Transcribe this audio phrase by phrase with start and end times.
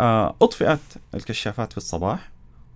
[0.00, 0.78] آه، أطفئت
[1.14, 2.30] الكشافات في الصباح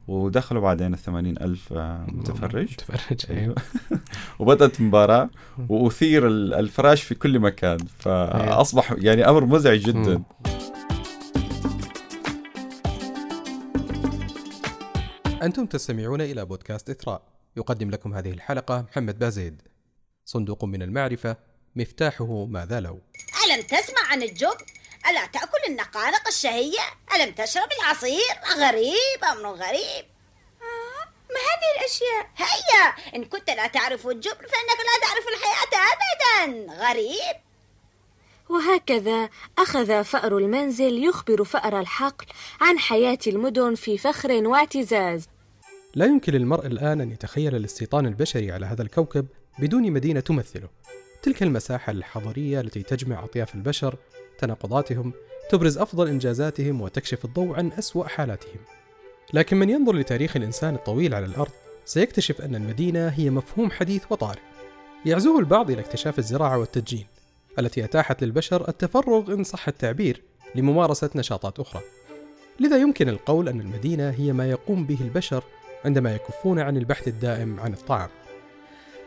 [0.08, 2.72] ودخلوا بعدين الثمانين ألف آه، متفرج.
[2.72, 3.40] متفرج أيوه.
[3.42, 3.54] أيوه.
[4.38, 5.30] وبدأت مباراة
[5.68, 7.78] وأثير ال- الفراش في كل مكان.
[7.98, 10.22] فأصبح يعني أمر مزعج جدا.
[15.42, 17.22] أنتم تستمعون إلى بودكاست إثراء.
[17.56, 19.62] يقدم لكم هذه الحلقة محمد بازيد.
[20.24, 21.36] صندوق من المعرفة
[21.76, 23.00] مفتاحه ماذا لو.
[23.46, 24.50] ألم تسمع عن الجبن؟
[25.10, 26.80] ألا تأكل النقانق الشهية؟
[27.14, 30.04] ألم تشرب العصير؟ غريب أمر غريب
[30.62, 36.72] آه، ما هذه الأشياء؟ هيا إن كنت لا تعرف الجبن فإنك لا تعرف الحياة أبدا
[36.72, 37.36] غريب
[38.48, 42.26] وهكذا أخذ فأر المنزل يخبر فأر الحقل
[42.60, 45.28] عن حياة المدن في فخر واعتزاز
[45.94, 49.26] لا يمكن للمرء الآن أن يتخيل الاستيطان البشري على هذا الكوكب
[49.58, 50.68] بدون مدينة تمثله
[51.22, 53.96] تلك المساحة الحضرية التي تجمع أطياف البشر
[54.38, 55.12] تناقضاتهم
[55.50, 58.60] تبرز أفضل إنجازاتهم وتكشف الضوء عن أسوأ حالاتهم.
[59.34, 61.52] لكن من ينظر لتاريخ الإنسان الطويل على الأرض
[61.84, 64.40] سيكتشف أن المدينة هي مفهوم حديث وطارئ.
[65.06, 67.06] يعزوه البعض إلى اكتشاف الزراعة والتدجين
[67.58, 70.22] التي أتاحت للبشر التفرغ إن صح التعبير
[70.54, 71.82] لممارسة نشاطات أخرى.
[72.60, 75.44] لذا يمكن القول أن المدينة هي ما يقوم به البشر
[75.84, 78.08] عندما يكفون عن البحث الدائم عن الطعام.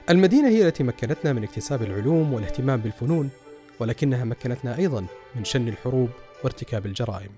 [0.09, 3.29] المدينة هي التي مكنتنا من اكتساب العلوم والاهتمام بالفنون،
[3.79, 6.09] ولكنها مكنتنا أيضا من شن الحروب
[6.43, 7.35] وارتكاب الجرائم.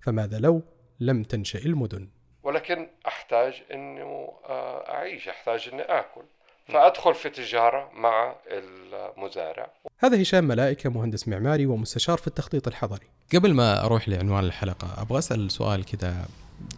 [0.00, 0.62] فماذا لو
[1.00, 2.08] لم تنشأ المدن؟
[2.42, 6.22] ولكن أحتاج إنه آه، أعيش أحتاج إني آكل
[6.68, 13.06] فأدخل في تجارة مع المزارع هذا هشام ملائكة مهندس معماري ومستشار في التخطيط الحضري.
[13.34, 16.28] قبل ما أروح لعنوان الحلقة أبغى أسأل سؤال كذا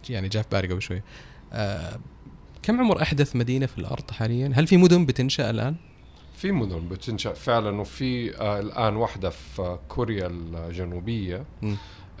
[0.09, 1.01] يعني جاء في بالي قبل شوي.
[1.53, 1.99] أه
[2.63, 5.75] كم عمر أحدث مدينة في الأرض حاليا؟ هل في مدن بتنشأ الآن؟
[6.41, 11.43] في مدن بتنشأ فعلا وفي آه، الآن واحدة في كوريا الجنوبية.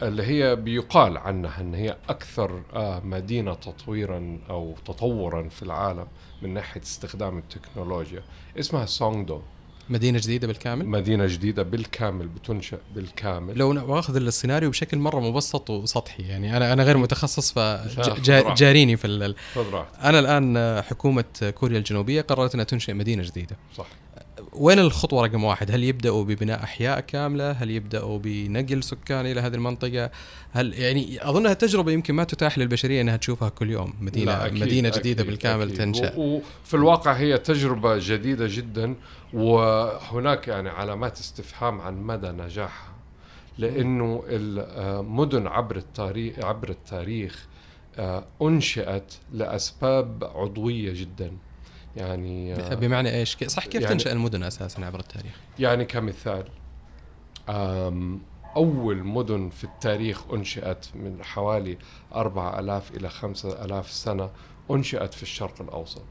[0.01, 6.07] اللي هي بيقال عنها إن هي أكثر آه، مدينة تطويرا أو تطورا في العالم
[6.41, 8.23] من ناحية استخدام التكنولوجيا
[8.59, 9.41] اسمها سونغدو
[9.89, 16.23] مدينة جديدة بالكامل؟ مدينة جديدة بالكامل بتنشأ بالكامل لو باخذ السيناريو بشكل مرة مبسط وسطحي
[16.23, 17.51] يعني أنا أنا غير متخصص.
[17.51, 19.35] فجاريني في ال-
[20.03, 21.23] أنا الآن حكومة
[21.55, 23.87] كوريا الجنوبية قررت إنها تنشئ مدينة جديدة صح
[24.59, 29.55] وين الخطوة رقم واحد؟ هل يبدأوا ببناء أحياء كاملة؟ هل يبدأوا بنقل سكان إلى هذه
[29.55, 30.11] المنطقة؟
[30.51, 34.89] هل يعني اظنها تجربه يمكن ما تتاح للبشرية إنها تشوفها كل يوم مدينه أكيد، مدينة
[34.89, 35.77] جديدة أكيد، بالكامل أكيد.
[35.77, 36.13] تنشأ.
[36.17, 38.95] وفي الواقع هي تجربة جديدة جدا
[39.33, 42.93] وهناك يعني علامات استفهام عن مدى نجاحها
[43.57, 47.47] لأنه المدن عبر التاريخ عبر التاريخ
[47.97, 51.31] آه، أنشئت لأسباب عضوية جدا.
[51.95, 56.43] يعني آه، بمعنى إيش؟ صح كيف يعني- تنشأ المدن أساسا عبر التاريخ؟ يعني كمثال
[58.55, 61.77] أول مدن في التاريخ أنشئت من حوالي
[62.15, 64.29] 4000 إلى 5000 سنة
[64.71, 66.05] أنشئت في الشرق الأوسط.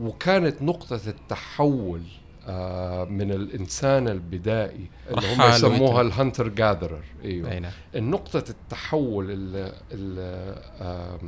[0.00, 2.02] وكانت نقطة التحول
[2.46, 6.00] آه، من الإنسان البدائي اللي هم يسموها.
[6.00, 7.04] ال hunter gatherer.
[7.24, 7.72] أي نعم.
[7.94, 11.18] النقطة التحول اللي, اللي آه،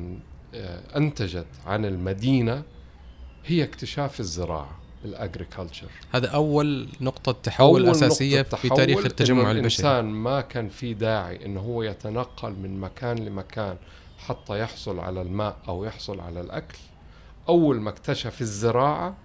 [0.96, 2.62] أنتجت عن المدينة
[3.46, 9.60] هي اكتشاف الزراعة ال agriculture هذا أول نقطة تحول أساسية في تاريخ التجمع البشري.
[9.60, 13.76] الإنسان ما كان في داعي إنه هو يتنقل من مكان لمكان
[14.18, 16.78] حتى يحصل على الماء أو يحصل على الأكل.
[17.48, 19.16] أول ما اكتشف الزراعة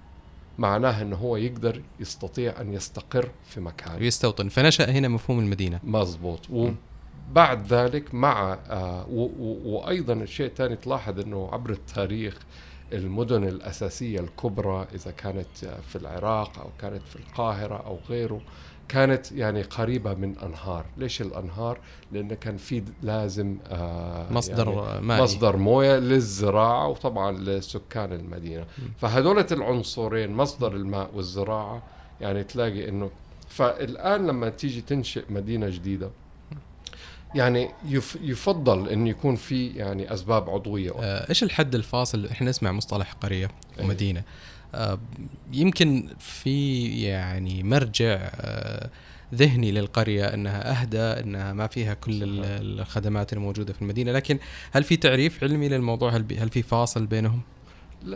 [0.57, 4.01] معناه إنه هو يقدر يستطيع أن يستقر في مكان.
[4.01, 4.49] ويستوطن.
[4.49, 5.79] فنشأ هنا مفهوم المدينة.
[5.84, 9.05] مزبوط وبعد ذلك مع آه
[9.66, 12.39] وأيضا الشيء الثاني تلاحظ إنه عبر التاريخ
[12.93, 15.47] المدن الأساسية الكبرى إذا كانت
[15.87, 18.41] في العراق أو كانت في القاهرة أو غيره
[18.87, 21.79] كانت يعني قريبة من أنهار، ليش الأنهار؟
[22.11, 25.23] لأنه كان في لازم آه مصدر يعني مائي.
[25.23, 28.65] مصدر موية للزراعة وطبعا لسكان المدينة.
[28.97, 31.83] فهذولة العنصرين مصدر الماء والزراعة
[32.21, 33.09] يعني تلاقي إنه
[33.47, 36.09] فالآن لما تيجي تنشئ مدينة جديدة
[37.35, 40.91] يعني يف يفضل انه يكون في يعني أسباب عضوية.
[40.99, 43.47] آه، إيش الحد الفاصل؟ إحنا نسمع مصطلح قرية
[43.79, 43.85] إيه.
[43.85, 44.23] ومدينة.
[44.75, 44.99] آه،
[45.53, 48.90] يمكن في يعني مرجع آه،
[49.35, 54.40] ذهني للقرية إنها أهدى إنها ما فيها كل ال- الخدمات الموجودة في المدينة لكن
[54.72, 57.41] هل في تعريف علمي للموضوع؟ هل هل في فاصل بينهم؟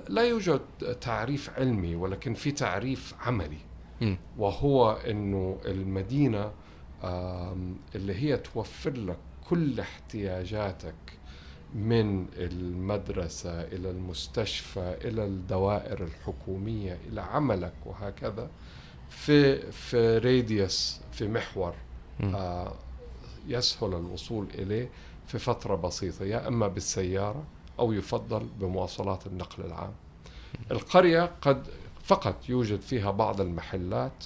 [0.09, 0.61] لا يوجد
[1.01, 3.57] تعريف علمي ولكن في تعريف عملي.
[4.01, 4.17] مم.
[4.37, 6.51] وهو إنه المدينة
[7.95, 9.17] اللي هي توفر لك
[9.49, 10.95] كل احتياجاتك
[11.75, 18.49] من المدرسة إلى المستشفى إلى الدوائر الحكومية إلى عملك وهكذا
[19.09, 21.73] في في راديوس في محور.
[22.35, 22.73] آه
[23.47, 24.89] يسهل الوصول إليه
[25.27, 27.43] في فترة بسيطة يا إما بالسيارة
[27.79, 29.93] أو يفضل بمواصلات النقل العام
[30.71, 31.67] القرية قد
[32.03, 34.23] فقط يوجد فيها بعض المحلات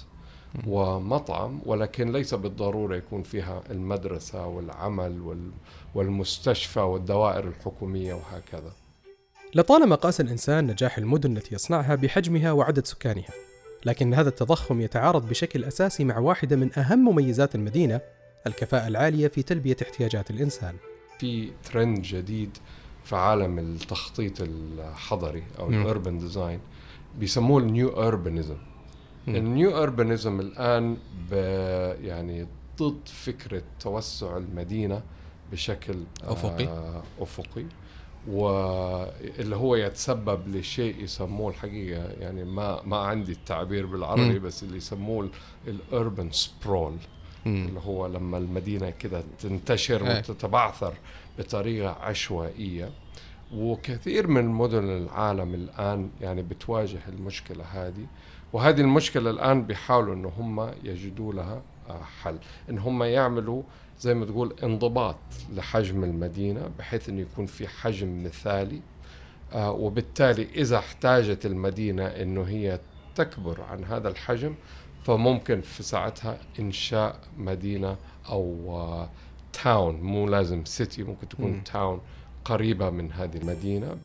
[0.67, 5.41] ومطعم ولكن ليس بالضرورة يكون فيها المدرسة والعمل
[5.95, 8.71] والمستشفى والدوائر الحكومية وهكذا.
[9.55, 13.33] لطالما قاس الإنسان نجاح المدن التي يصنعها بحجمها وعدد سكانها
[13.85, 18.01] لكن هذا التضخم يتعارض بشكل أساسي مع واحدة من أهم مميزات المدينة
[18.47, 20.75] الكفاءة العالية في تلبية احتياجات الإنسان.
[21.19, 22.57] في ترند جديد
[23.03, 26.59] في عالم التخطيط الحضري أو ال urban design
[27.19, 28.57] بيسموه ال new urbanism
[29.27, 30.97] ال new urbanism الآن
[32.01, 32.47] يعني
[32.79, 35.01] ضد فكرة توسع المدينة
[35.51, 36.67] بشكل أفقي.
[36.67, 37.65] آه أفقي
[38.27, 45.29] واللي هو يتسبب لشيء يسموه الحقيقة يعني ما ما عندي التعبير بالعربي بس اللي يسموه
[45.67, 46.97] الاربن سبرول
[47.45, 50.17] اللي هو لما المدينة كده تنتشر إيه.
[50.17, 50.93] وتتبعثر
[51.39, 52.89] بطريقة عشوائية.
[53.53, 58.05] وكثير من مدن العالم الآن يعني بتواجه المشكلة هذه.
[58.53, 62.37] وهذه المشكلة الآن بيحاولوا ان هم يجدوا لها آه، حل.
[62.69, 63.63] إن هم يعملوا
[63.99, 65.15] زي ما تقول انضباط
[65.53, 68.81] لحجم المدينة بحيث أنه يكون في حجم مثالي
[69.53, 72.79] آه وبالتالي إذا احتاجت المدينة أنه هي
[73.15, 74.55] تكبر عن هذا الحجم
[75.03, 77.97] فممكن في ساعتها إنشاء مدينة
[78.29, 79.09] أو آه
[79.63, 82.01] town مو لازم city ممكن تكون town
[82.45, 83.97] قريبة من هذه المدينة.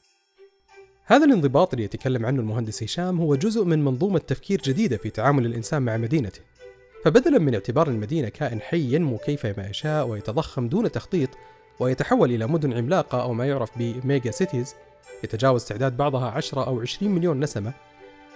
[1.11, 5.47] هذا الانضباط اللي يتكلم عنه المهندس هشام هو جزء من منظومة تفكير جديدة في تعامل
[5.47, 6.41] الإنسان مع مدينته.
[7.05, 11.29] فبدلا من اعتبار المدينة كائن حي ينمو كيفما يشاء ويتضخم دون تخطيط
[11.81, 14.75] ويتحول إلى مدن عملاقة أو ما يعرف ب mega cities
[15.25, 17.73] يتجاوز تعداد بعضها 10 أو 20 مليون نسمة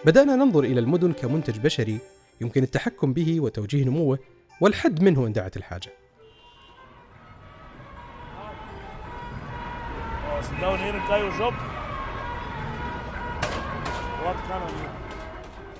[0.05, 1.99] بدأنا ننظر إلى المدن كمنتج بشري
[2.41, 4.19] يمكن التحكم به وتوجيه نموه
[4.61, 5.91] والحد منه إن دعت الحاجة.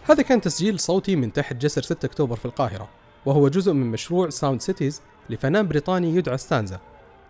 [0.09, 2.89] هذا كان تسجيل صوتي من تحت جسر 6 أكتوبر في القاهرة
[3.27, 6.81] وهو جزء من مشروع Sound Cities لفنان بريطاني يدعى ستانزا.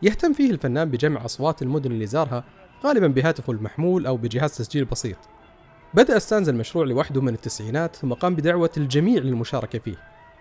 [0.02, 2.44] يهتم فيه الفنان بجمع أصوات المدن اللي زارها
[2.84, 5.16] غالبا بهاتفه المحمول أو بجهاز تسجيل بسيط.
[5.94, 9.96] بدأ ستانزا المشروع لوحده من التسعينات ثم قام بدعوة الجميع للمشاركة فيه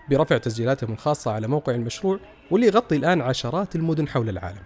[0.10, 2.20] برفع تسجيلاتهم الخاصة على موقع المشروع
[2.52, 4.64] واللي يغطي الآن عشرات المدن حول العالم.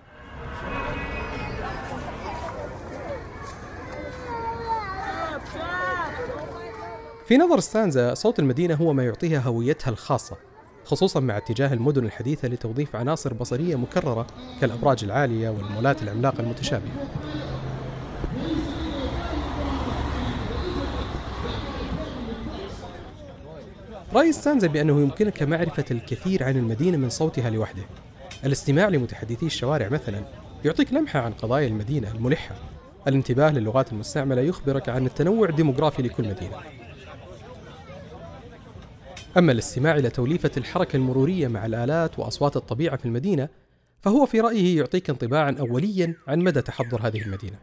[7.28, 10.38] في نظر ستانزا صوت المدينة هو ما يعطيها هويتها الخاصة
[10.86, 14.28] خصوصا مع اتجاه المدن الحديثة لتوظيف عناصر بصرية مكررة
[14.62, 17.08] كالأبراج العالية والمولات العملاقة المتشابهة.
[24.14, 27.84] رأي ستانزا بأنه يمكنك معرفة الكثير عن المدينة من صوتها لوحده.
[28.46, 30.22] الاستماع لمتحدثي الشوارع مثلا
[30.66, 32.56] يعطيك لمحة عن قضايا المدينة الملحة.
[33.08, 36.87] الانتباه للغات المستعملة يخبرك عن التنوع الديموغرافي لكل مدينة.
[39.38, 43.50] أما الاستماع إلى توليفة الحركة المرورية مع الآلات وأصوات الطبيعة في المدينة
[44.02, 47.58] فهو في رأيه يعطيك انطباعا أوليا عن مدى تحضر هذه المدينة.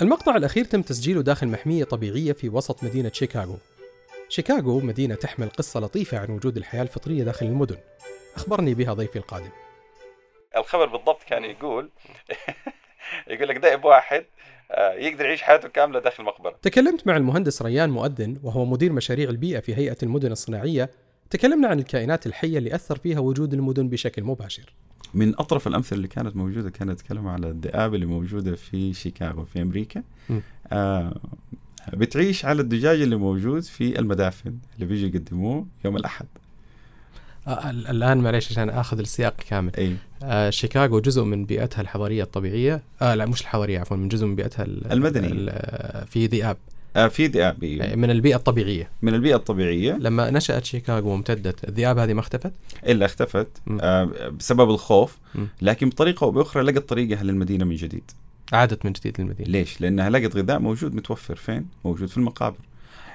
[0.00, 3.56] المقطع الأخير تم تسجيله داخل محمية طبيعية في وسط مدينة شيكاغو.
[4.28, 7.76] شيكاغو مدينة تحمل قصة لطيفة عن وجود الحياة الفطرية داخل المدن.
[8.36, 9.63] أخبرني بها ضيفي القادم.
[10.56, 11.90] الخبر بالضبط كان يقول
[13.30, 14.24] يقول لك دائب واحد
[14.70, 16.58] آه، يقدر يعيش حياته كاملة داخل المقبرة.
[16.62, 20.90] تكلمت مع المهندس ريان مؤذن وهو مدير مشاريع البيئة في هيئة المدن الصناعية،
[21.30, 24.74] تكلمنا عن الكائنات الحية اللي أثر فيها وجود المدن بشكل مباشر.
[25.14, 29.62] من أطرف الأمثلة اللي كانت موجودة كانت تتكلم على الذئاب اللي موجودة في شيكاغو في
[29.62, 30.02] أمريكا.
[30.72, 31.14] آه
[31.92, 36.26] بتعيش على الدجاج اللي موجود في المدافن اللي بيجي يقدموه يوم الأحد.
[37.48, 39.76] الآن معليش عشان آخذ السياق كامل.
[39.78, 39.96] أي.
[40.22, 42.82] آه شيكاغو جزء من بيئتها الحضارية الطبيعية.
[43.02, 45.28] آه لا مش الحضارية عفوا من جزء من بيئتها المدني
[46.06, 46.56] في ذئاب.
[46.96, 47.94] آه في ذئاب إيه.
[47.94, 48.90] من البيئة الطبيعية.
[49.02, 49.92] من البيئة الطبيعية.
[49.92, 52.52] لما نشأت شيكاغو وامتدت الذئاب هذه ما اختفت؟
[52.86, 53.48] إلا اختفت
[53.80, 54.04] آه
[54.38, 55.18] بسبب الخوف.
[55.62, 58.10] لكن بطريقة أو بأخرى لقت طريقها للمدينة من جديد.
[58.52, 59.50] عادت من جديد للمدينة.
[59.50, 61.36] ليش؟ لأنها لقت غذاء موجود متوفر.
[61.36, 62.58] فين؟ موجود في المقابر.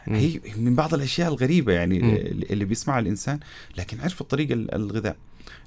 [0.09, 2.15] هي من بعض الأشياء الغريبة يعني م.
[2.49, 3.39] اللي بيسمعها الإنسان
[3.77, 5.15] لكن عرفت طريق الغذاء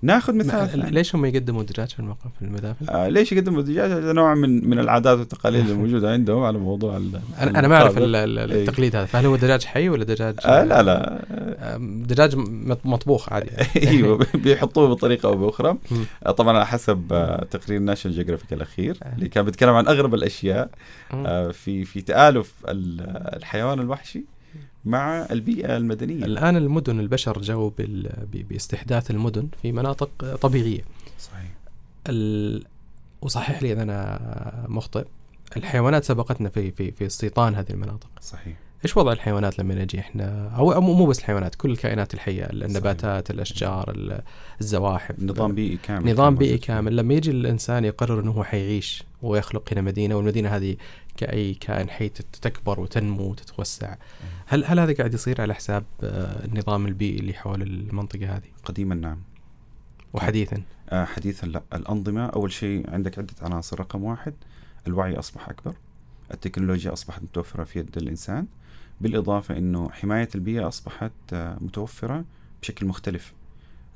[0.02, 0.94] ناخذ مثال.
[0.94, 4.68] ليش هم يقدموا دجاج في المقام في المدافن؟ آه ليش يقدموا الدجاج هذا نوع من
[4.68, 8.04] من العادات والتقاليد الموجوده عندهم على موضوع ال- أنا أنا ما أعرف إيه.
[8.06, 11.22] التقليد هذا فهل هو دجاج حي ولا دجاج آه لا لا
[11.58, 12.36] آه، دجاج
[12.84, 13.50] مطبوخ عادي
[13.88, 16.04] إيوه بيحطوه بطريقة أو بأخرى مم.
[16.26, 20.70] آه، طبعا على حسب آه، تقرير ناشونال جيوغرافيك الأخير اللي كان بيتكلم عن أغرب الأشياء
[21.12, 21.26] مم.
[21.26, 24.24] آه، في في تآلف ال- الحيوان الوحشي
[24.84, 26.24] مع البيئة المدنية.
[26.24, 27.72] الآن المدن البشر جو
[28.32, 30.84] باستحداث المدن في مناطق طبيعية.
[31.18, 31.50] صحيح.
[32.08, 32.64] ال...
[33.22, 35.04] وصحح لي اذا أنا مخطئ.
[35.56, 38.10] الحيوانات سبقتنا في في في استيطان هذه المناطق.
[38.20, 38.56] صحيح.
[38.84, 43.90] إيش وضع الحيوانات لما نجي إحنا؟ أو مو بس الحيوانات كل الكائنات الحية النباتات الأشجار
[43.90, 44.22] ال-
[44.60, 45.14] الزواحف.
[45.20, 46.58] نظام بيئي كامل نظام بيئي.
[46.58, 46.96] كامل.
[46.96, 50.76] لما يجي الإنسان يقرر إنه هو حيعيش ويخلق هنا مدينة والمدينة هذه
[51.16, 52.08] كأي كائن حي
[52.42, 53.94] تكبر وتنمو وتتوسع
[54.46, 58.94] هل هل هذا قاعد يصير على حساب آه، النظام البيئي اللي حول المنطقة هذه؟ قديما
[58.94, 59.18] نعم.
[60.12, 60.62] وحديثا.
[60.90, 61.62] آه، حديثا لا.
[61.74, 63.80] الأنظمة أول شيء عندك عدة عناصر.
[63.80, 64.34] رقم واحد
[64.86, 65.74] الوعي أصبح أكبر
[66.34, 68.46] التكنولوجيا أصبحت متوفرة في يد الإنسان
[69.00, 72.24] بالإضافة أنه حماية البيئة أصبحت آه، متوفرة
[72.62, 73.32] بشكل مختلف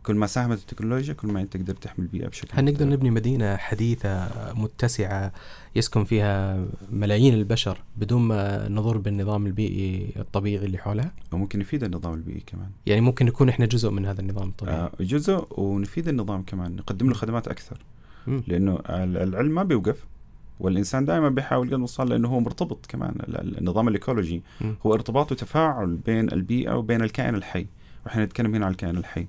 [0.02, 2.88] كل ما ساهمت التكنولوجيا كل ما أنت تقدر تحمي البيئة بشكل هل نقدر.
[2.88, 5.32] نبني مدينة حديثة متسعة
[5.76, 12.14] يسكن فيها ملايين البشر بدون ما نضر بالنظام البيئي الطبيعي اللي حولها؟ وممكن نفيد النظام
[12.14, 16.42] البيئي كمان يعني ممكن نكون إحنا جزء من هذا النظام الطبيعي آه، جزء ونفيد النظام
[16.42, 17.48] كمان نقدم له خدمات.
[18.26, 20.04] لأنه ال- العلم ما بيوقف
[20.60, 23.10] والإنسان دائما بيحاول قد ما صار لأنه هو مرتبط كمان.
[23.28, 24.76] ال- ال- النظام الإيكولوجي مم.
[24.86, 27.66] هو ارتباط وتفاعل بين البيئة وبين الكائن الحي.
[28.06, 29.26] وإحنا نتكلم هنا عن الكائن الحي.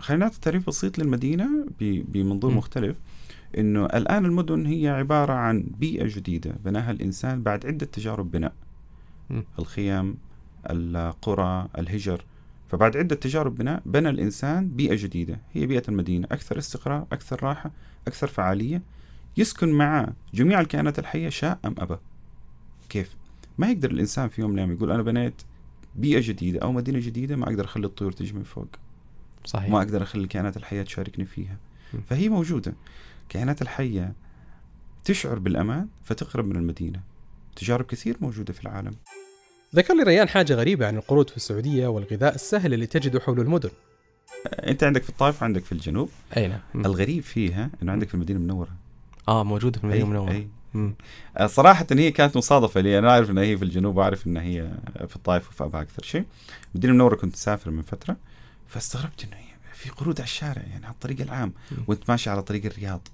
[0.00, 1.48] خلينا نعطي تعريف بسيط للمدينة
[1.80, 2.54] ب- بمنظور.
[2.54, 2.96] مختلف.
[3.58, 8.52] إنه الآن المدن هي عبارة عن بيئة جديدة بناها الإنسان بعد عدة تجارب بناء.
[9.30, 9.44] مم.
[9.58, 10.14] الخيام
[10.70, 12.24] القرى الهجر.
[12.68, 15.40] فبعد عدة تجارب بناء بنى الإنسان بيئة جديدة.
[15.52, 16.26] هي بيئة المدينة.
[16.32, 17.70] أكثر استقرار أكثر راحة
[18.08, 18.82] أكثر فعالية.
[19.36, 20.12] يسكن معه.
[20.34, 21.96] جميع الكائنات الحية شاء أم أبى.
[22.88, 23.16] كيف؟
[23.58, 25.42] ما يقدر الإنسان في يوم من الأيام يقول أنا بنيت
[25.94, 28.68] بيئة جديدة أو مدينة جديدة ما أقدر أخلي الطيور تجي من فوق.
[29.44, 29.70] صحيح.
[29.70, 31.56] ما أقدر أخلي الكائنات الحية تشاركني فيها.
[31.94, 31.98] م.
[32.10, 32.74] فهي موجودة.
[33.22, 34.12] الكائنات الحية
[35.04, 37.00] تشعر بالأمان فتقرب من المدينة.
[37.56, 38.94] تجارب كثير موجودة في العالم.
[39.74, 43.70] ذكر لي ريان حاجة غريبة عن القرود في السعودية والغذاء السهل اللي تجده حول المدن.
[44.46, 46.10] أنت عندك في الطائف وعندك في الجنوب.
[46.36, 46.60] أي نعم.
[46.74, 48.83] الغريب فيها إنه عندك في المدينة المنورة.
[49.28, 50.46] آه موجودة في المدينة المنورة.
[51.36, 52.98] آه، صراحة هي كانت مصادفة لي.
[52.98, 54.70] أنا أعرف انها هي في الجنوب وأعرف انها هي
[55.08, 56.24] في الطائف وفي أبها أكثر شيء.
[56.74, 58.16] المدينة المنورة كنت أسافر من فترة
[58.68, 61.84] فاستغربت إنه هي في قرود على الشارع يعني على الطريق العام مم.
[61.86, 63.08] وأنت ماشي على طريق الرياض.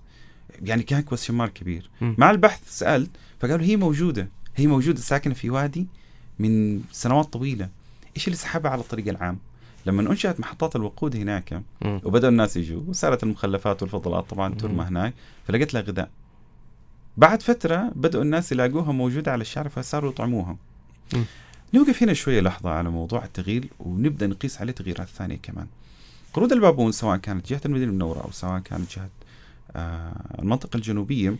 [0.62, 1.90] يعني كان كويستشن مارك كبير.
[2.00, 2.14] مم.
[2.18, 5.86] مع البحث سألت فقالوا هي موجودة هي موجودة ساكنة في وادي
[6.38, 7.68] من سنوات طويلة.
[8.16, 9.38] إيش اللي سحبها على الطريق العام؟
[9.86, 12.00] لما انشات محطات الوقود هناك مم.
[12.04, 14.84] وبدأ الناس يجوا وصارت المخلفات والفضلات طبعا ترمى.
[14.84, 15.14] هناك
[15.46, 16.10] فلقيت لها غذاء
[17.16, 20.56] بعد فترة بدأوا الناس يلاقوها موجودة على الشارع فصاروا يطعموها.
[21.74, 25.66] نوقف هنا شوية لحظة على موضوع التغيير ونبدأ نقيس عليه تغييرات ثانية كمان
[26.32, 29.08] قرود البابون سواء كانت جهة المدينة المنورة أو سواء كانت جهة
[29.76, 31.36] آه المنطقة الجنوبية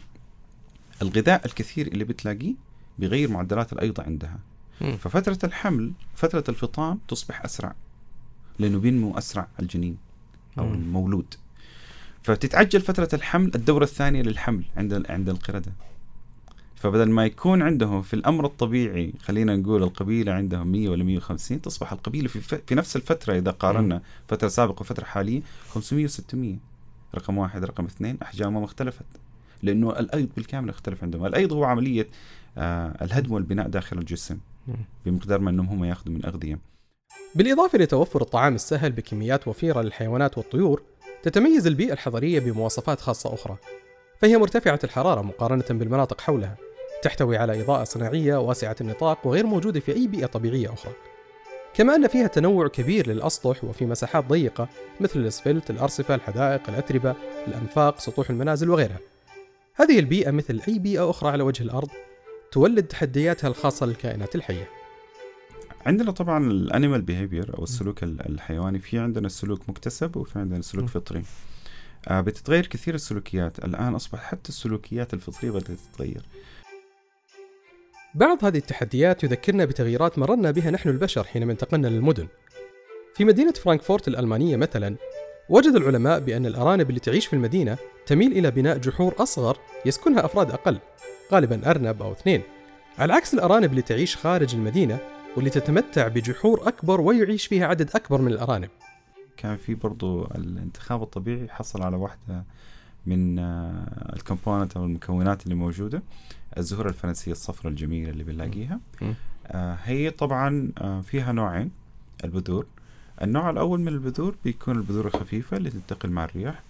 [1.02, 2.54] الغذاء الكثير اللي بتلاقيه
[2.98, 4.38] بيغير معدلات الأيضة عندها
[4.80, 4.96] مم.
[4.96, 7.74] ففترة الحمل فترة الفطام تصبح أسرع
[8.60, 9.96] لأنه بينمو أسرع الجنين
[10.58, 10.74] أو مم.
[10.74, 11.34] المولود
[12.22, 15.72] فتتعجل فترة الحمل الدورة الثانية للحمل عند عند القردة
[16.76, 21.92] فبدل ما يكون عندهم في الأمر الطبيعي خلينا نقول القبيلة عندهم 100 ولا 150 تصبح
[21.92, 22.40] القبيلة في.
[22.66, 26.36] في نفس الفترة إذا قارنا فترة سابقة وفترة حالية 500 و600
[27.14, 29.04] رقم واحد رقم اثنين أحجامهم اختلفت
[29.62, 32.08] لأنه الأيض بالكامل اختلف عندهم الأيض هو عملية
[32.58, 34.38] آه الهدم والبناء داخل الجسم.
[35.06, 36.58] بمقدار ما أنهم هم يأخذوا من أغذية
[37.34, 40.82] بالإضافة لتوفر الطعام السهل بكميات وفيرة للحيوانات والطيور
[41.22, 43.56] تتميز البيئة الحضرية بمواصفات خاصة أخرى
[44.18, 46.56] فهي مرتفعة الحرارة مقارنة بالمناطق حولها
[47.02, 50.92] تحتوي على إضاءة صناعية واسعة النطاق وغير موجودة في أي بيئة طبيعية أخرى.
[51.74, 54.68] كما أن فيها تنوع كبير للأسطح وفي مساحات ضيقة
[55.00, 57.14] مثل الأسفلت، الأرصفة، الحدائق، الأتربة،
[57.48, 58.98] الأنفاق، سطوح المنازل وغيرها.
[59.74, 61.88] هذه البيئة مثل أي بيئة أخرى على وجه الأرض
[62.52, 64.79] تولد تحدياتها الخاصة للكائنات الحية.
[65.86, 70.62] عندنا طبعا ال animal behavior أو السلوك ال- الحيواني في عندنا السلوك مكتسب وفي عندنا
[70.62, 70.88] سلوك.
[70.88, 71.22] فطري.
[72.08, 73.64] آه بتتغير كثير السلوكيات.
[73.64, 76.22] الآن اصبح حتى السلوكيات الفطرية بدأت تتغير.
[78.14, 82.26] بعض هذه التحديات يذكرنا بتغييرات مررنا بها نحن البشر حينما انتقلنا للمدن.
[83.14, 84.96] في مدينة فرانكفورت الألمانية مثلا،
[85.48, 90.50] وجد العلماء بأن الأرانب اللي تعيش في المدينة تميل إلى بناء جحور أصغر يسكنها أفراد
[90.50, 90.78] أقل،
[91.32, 92.42] غالبا أرنب أو اثنين،
[92.98, 94.98] على عكس الأرانب اللي تعيش خارج المدينة
[95.36, 98.70] واللي تتمتع بجحور أكبر ويعيش فيها عدد أكبر من الأرانب.
[99.36, 102.44] كان في برضو الانتخاب الطبيعي حصل على واحدة
[103.06, 106.02] من آه، الكومبوننت أو المكونات اللي موجودة
[106.58, 108.80] الزهور الفرنسية الصفراء الجميلة اللي بنلاقيها.
[109.46, 111.70] آه هي طبعا آه فيها نوعين
[112.24, 112.66] البذور.
[113.22, 116.62] النوع الأول من البذور بيكون البذور الخفيفة اللي تنتقل مع الرياح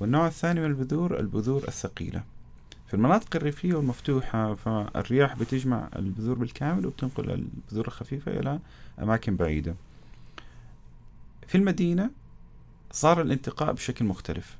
[0.00, 2.22] والنوع الثاني من البذور البذور الثقيلة.
[2.92, 8.58] في المناطق الريفية والمفتوحة فالرياح بتجمع البذور بالكامل وبتنقل البذور الخفيفة إلى
[9.02, 9.74] أماكن بعيدة.
[11.46, 12.10] في المدينة
[12.90, 14.56] صار الانتقاء بشكل مختلف.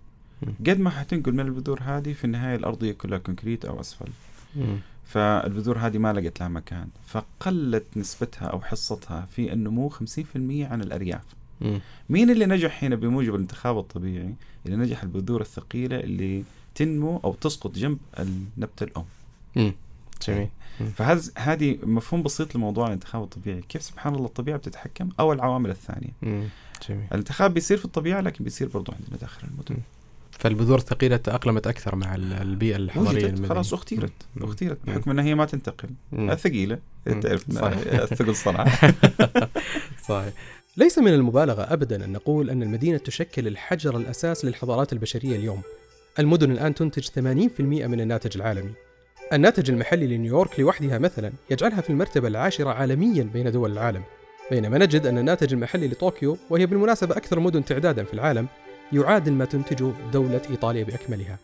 [0.60, 4.08] قد ما حتنقل من البذور هذه في النهاية الأرضية كلها كونكريت أو أسفل.
[5.04, 6.88] فالبذور هذه ما لقت لها مكان.
[7.06, 11.24] فقلت نسبتها أو حصتها في النمو 50% عن الأرياف.
[12.10, 14.34] مين اللي نجح هنا بموجب الانتخاب الطبيعي؟
[14.66, 19.04] اللي نجح البذور الثقيلة اللي تنمو أو تسقط جنب النبتة الأم.
[20.26, 20.48] جميل.
[20.96, 23.62] فهذا هذه مفهوم بسيط لموضوع الانتخاب الطبيعي.
[23.68, 26.10] كيف سبحان الله الطبيعة بتتحكم؟ أو العوامل الثانية.
[26.88, 27.06] جميل.
[27.12, 29.82] الانتخاب بيصير في الطبيعة لكن بيصير برضو عندنا داخل المدن.
[30.30, 34.12] فالبذور الثقيلة تأقلمت أكثر مع البيئة الحضرية المدينة خلاص أختيرت.
[34.40, 34.78] أختيرت.
[34.86, 35.88] بحكم أنها هي ما تنتقل.
[36.12, 36.78] الثقيلة.
[37.04, 38.72] تعرف الثقل صنعة
[40.08, 40.32] صحيح.
[40.76, 45.62] ليس من المبالغة أبدا أن نقول أن المدينة تشكل الحجر الأساس للحضارات البشرية اليوم.
[46.18, 48.72] المدن الآن تنتج 80% من الناتج العالمي.
[49.32, 54.02] الناتج المحلي لنيويورك لوحدها مثلا يجعلها في المرتبة العاشرة عالميا بين دول العالم.
[54.50, 58.46] بينما نجد أن الناتج المحلي لطوكيو وهي بالمناسبة أكثر مدن تعدادا في العالم
[58.92, 61.38] يعادل ما تنتجه دولة إيطاليا بأكملها.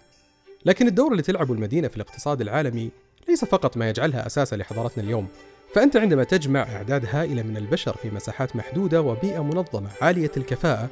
[0.67, 2.91] لكن الدور اللي تلعبه المدينة في الاقتصاد العالمي
[3.29, 5.29] ليس فقط ما يجعلها أساسا لحضارتنا اليوم
[5.75, 10.89] فأنت عندما تجمع أعداد هائلة من البشر في مساحات محدودة وبيئة منظمة عالية الكفاءة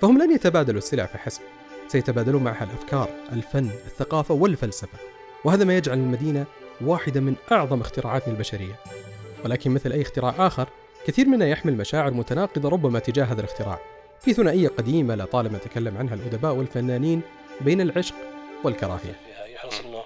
[0.00, 1.40] فهم لن يتبادلوا السلع فحسب
[1.90, 4.98] سيتبادلون معها الأفكار، الفن، الثقافة والفلسفة.
[5.44, 6.44] وهذا ما يجعل المدينة
[6.80, 8.74] واحدة من أعظم اختراعاتنا البشرية.
[9.44, 10.68] ولكن مثل أي اختراع آخر
[11.06, 13.78] كثير منها يحمل مشاعر متناقضة ربما تجاه هذا الاختراع.
[14.20, 17.22] في ثنائية قديمة لطالما تكلم عنها الأدباء والفنانين
[17.60, 18.14] بين العشق
[18.64, 19.14] والكراهية.
[19.54, 20.02] يحرص أنه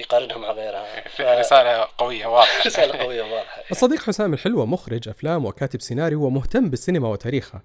[0.00, 1.08] يقارنها مع غيرها.
[1.16, 1.20] ف...
[1.20, 2.62] رسالة قوية واضحة.
[2.66, 3.62] رسالة قوية واضحة.
[3.70, 7.62] الصديق حسام الحلوة مخرج أفلام وكاتب سيناريو ومهتم بالسينما وتاريخها.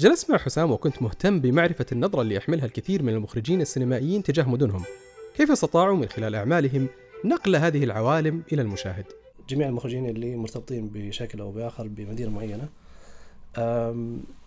[0.00, 4.82] جلست مع حسام وكنت مهتم بمعرفة النظرة اللي يحملها الكثير من المخرجين السينمائيين تجاه مدنهم
[5.36, 6.88] كيف استطاعوا من خلال أعمالهم
[7.24, 9.04] نقل هذه العوالم إلى المشاهد
[9.48, 12.68] جميع المخرجين اللي مرتبطين بشكل أو بآخر بمدينة معينة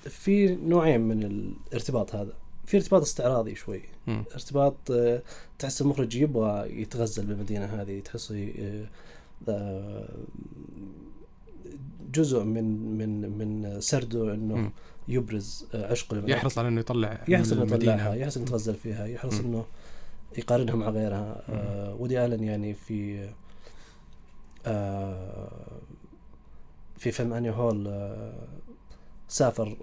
[0.10, 2.34] في نوعين من الارتباط هذا
[2.66, 4.24] في ارتباط استعراضي شوي م.
[4.34, 5.22] ارتباط آه،
[5.60, 8.34] تحس المخرج يبغى يتغزل بالمدينة هذه تحس
[9.50, 10.10] آه،
[12.13, 14.72] جزء من من من سرده إنه م.
[15.08, 16.38] يبرز آه، عشق المدينة.
[16.38, 19.66] يحرص على إنه يطلع يحرص إنه يطلعها يحرص إنه يتغزل فيها يحرص إنه
[20.38, 21.44] يقارنها مع غيرها.
[21.50, 23.30] آه ودي آلن يعني في
[24.66, 25.82] آه
[26.98, 28.48] في فيلم أني هول آه
[29.28, 29.78] سافر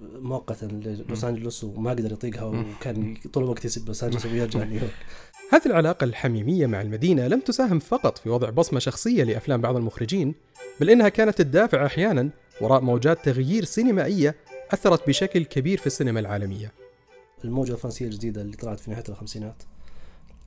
[0.00, 4.94] مؤقتا للوس أنجلوس وما قدر يطيقها وكان طول الوقت يسب لوس أنجلوس ويرجع نيويورك
[5.52, 10.34] هذه العلاقة الحميمية مع المدينة لم تساهم فقط في وضع بصمة شخصية لأفلام بعض المخرجين
[10.80, 14.34] بل إنها كانت الدافع أحيانا وراء موجات تغيير سينمائية
[14.74, 16.72] أثرت بشكل كبير في السينما العالمية.
[17.44, 19.62] الموجة الفرنسية الجديدة اللي طلعت في نهاية الخمسينات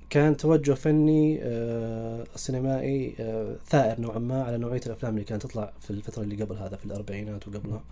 [0.09, 5.73] كان توجه فني آه، سينمائي آه، ثائر نوعا ما على نوعية الأفلام اللي كانت تطلع
[5.81, 7.83] في الفترة اللي قبل هذا في الأربعينات وقبلها.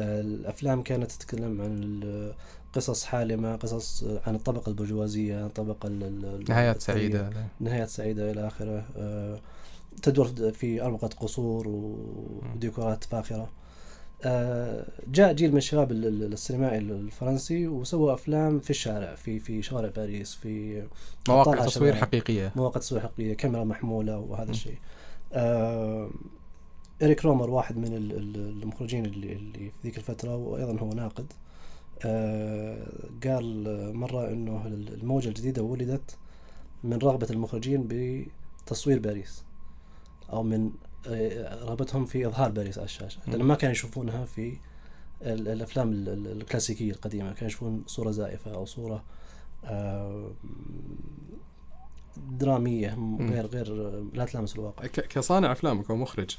[0.00, 2.00] الأفلام كانت تتكلم عن
[2.72, 5.88] قصص حالمة قصص عن الطبقة البرجوازية الطبقة
[6.48, 8.84] نهايات سعيدة نهايات سعيدة إلى آخره.
[8.96, 9.40] آه،
[10.02, 13.36] تدور في أربقة قصور وديكورات فاخرة.
[13.42, 13.57] آه،
[15.08, 20.82] جاء جيل من الشباب السينمائي الفرنسي وسووا أفلام في الشارع في في شوارع باريس في
[21.28, 22.52] مواقع تصوير حقيقية.
[22.56, 24.78] مواقع تصوير حقيقية كاميرا محمولة وهذا الشيء.
[25.32, 26.10] آه
[27.02, 31.32] إريك رومر واحد من المخرجين اللي, اللي في ذيك الفترة وأيضا هو ناقد.
[32.04, 32.86] آه
[33.24, 36.16] قال مرة أنه الموجة الجديدة ولدت
[36.84, 39.44] من رغبة المخرجين بتصوير باريس
[40.32, 43.20] أو من آه، رغبتهم في إظهار باريس على الشاشة.
[43.26, 44.56] لأن ما كانوا يشوفونها في
[45.22, 47.32] الأفلام الكلاسيكية القديمة.
[47.32, 49.04] كانوا يشوفون صورة زائفة أو صورة
[49.64, 50.30] آه
[52.30, 53.74] درامية غير غير
[54.14, 54.86] لا تلامس الواقع.
[54.86, 56.36] كصانع أفلام وكمخرج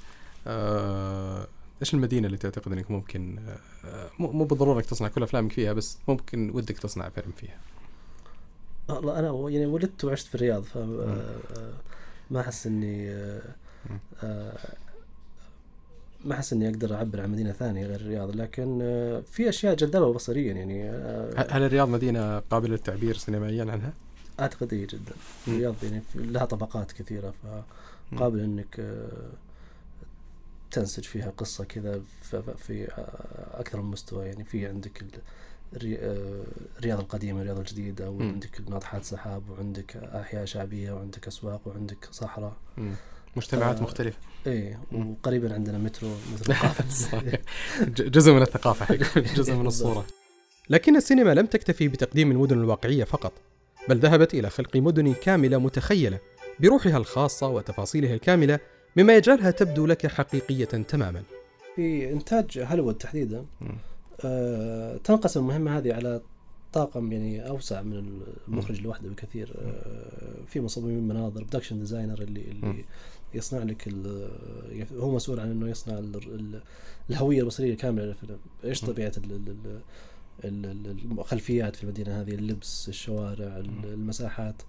[0.48, 1.48] آه،
[1.82, 3.40] إيش المدينة اللي تعتقد إنك ممكن
[3.86, 7.58] آه مو بالضرورة إنك تصنع كل أفلامك فيها بس ممكن ودك تصنع فيلم فيها؟
[8.90, 11.74] والله أنا يعني ولدت وعشت في الرياض ف آه،
[12.32, 13.56] ما أحس إني آه،
[16.26, 18.78] ما أحس إني أقدر أعبر عن مدينة ثانية غير الرياض لكن
[19.32, 20.90] في أشياء جذابة بصريا يعني
[21.50, 23.94] هل الرياض مدينة قابلة للتعبير سينمائيا عنها؟
[24.40, 25.12] أعتقد اي جدا
[25.48, 27.34] الرياض يعني لها طبقات كثيرة
[28.14, 28.80] فقابل إنك
[30.72, 32.02] تنسج فيها قصة كذا
[32.58, 35.20] في آه، أكثر من مستوى يعني في عندك ال-
[35.76, 36.44] الري- آه،
[36.80, 38.20] الرياضة القديمة الرياضة الجديدة مم.
[38.20, 42.54] وعندك ناطحات سحاب وعندك أحياء شعبية وعندك أسواق وعندك صحراء.
[43.36, 45.12] مجتمعات آه، مختلفة إيه مم.
[45.12, 47.10] وقريبا عندنا مترو مترو قافز
[47.88, 50.06] جزء من الثقافة حيكون جزء من الصورة
[50.70, 53.34] لكن السينما لم تكتفي بتقديم المدن الواقعية فقط
[53.90, 56.20] بل ذهبت إلى خلق مدن كاملة متخيلة
[56.60, 58.60] بروحها الخاصة وتفاصيلها الكاملة
[58.96, 61.24] مما يجعلها تبدو لك حقيقية تماما
[61.76, 63.46] في إنتاج هوليوود تحديدا.
[64.26, 66.22] آه تنقسم المهمة هذه على
[66.74, 72.86] طاقم يعني أوسع من المخرج لوحده بكثير آه في مصممين مناظر production designer اللي اللي.
[73.34, 73.88] يصنع لك
[74.98, 76.62] هو مسؤول عن إنه يصنع ال- ال-
[77.10, 78.82] الهوية البصرية الكامله للفيلم، إيش.
[78.82, 79.82] طبيعة ال- ال-
[80.46, 84.62] ال- ال- الخلفيات في المدينة هذه، اللبس، الشوارع، ال- المساحات.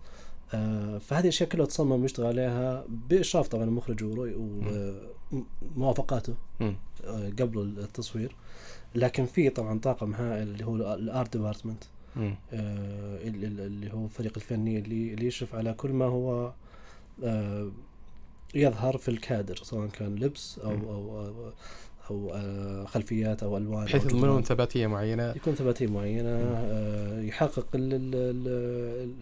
[0.55, 4.05] آه فهذه الاشياء كلها تصمم ويشتغل عليها بإشراف طبعا المخرج
[5.77, 6.35] وموافقاته.
[7.05, 8.35] آه، قبل التصوير
[8.95, 11.85] لكن في طبعا طاقم هائل اللي هو الآرت ديبارتمنت
[12.17, 12.35] مم.
[12.53, 16.53] اللي اللي هو الفريق الفني اللي اللي يشرف على كل ما هو
[17.25, 17.71] آه،
[18.55, 20.71] يظهر في الكادر سواء كان لبس أو.
[20.71, 21.53] أو أو,
[22.11, 24.43] أو آه، خلفيات أو ألوان بحيث يضمنون جدران.
[24.43, 29.15] ثباتية معينة يكون ثباتية معينة آه، يحقق ال ال ال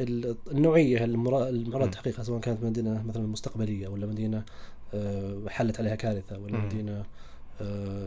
[0.00, 1.90] ال النوعية المرا- المراد.
[1.90, 4.42] تحقيقها سواء كانت مدينة مثلا مستقبلية ولا مدينة
[4.94, 6.58] آه، حلت عليها كارثة ولا.
[6.58, 7.04] مدينة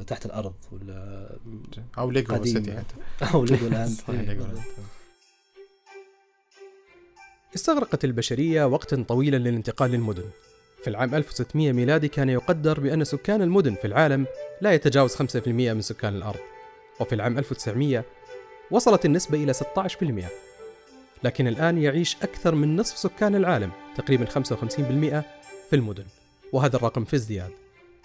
[0.08, 1.30] تحت الأرض ولا
[1.98, 2.44] أو ليجو.
[2.44, 2.96] city حتى
[3.34, 3.68] أو ليجو.
[3.76, 3.96] land.
[7.56, 10.24] استغرقت البشرية وقتا طويلا للانتقال للمدن.
[10.84, 14.26] في العام 1600 ميلادي كان يقدر بأن سكان المدن في العالم
[14.62, 16.40] لا يتجاوز 5% من سكان الأرض.
[17.00, 18.06] وفي العام 1900
[18.72, 20.30] وصلت النسبة إلى 16%
[21.24, 25.24] لكن الآن يعيش أكثر من نصف سكان العالم تقريبا 55%
[25.70, 26.06] في المدن.
[26.54, 27.52] وهذا الرقم في ازدياد.